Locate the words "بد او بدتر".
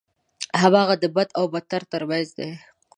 1.15-1.81